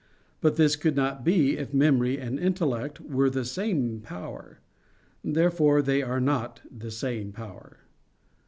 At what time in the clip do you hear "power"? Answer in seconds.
4.01-4.57, 7.31-7.81